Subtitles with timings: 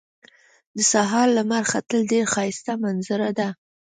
[0.75, 3.49] د سهار لمر ختل ډېر ښایسته منظره ده